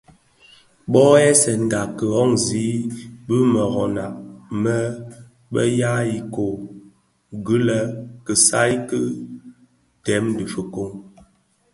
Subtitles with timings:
[0.91, 2.65] Bōō ghèsènga ki dhōňzi
[3.25, 4.07] bi meroňa
[4.63, 4.77] më
[5.51, 6.55] bë ya iköö
[7.45, 7.95] gilèn i
[8.37, 9.01] isal ki
[10.05, 10.91] dèm dhi fikoň.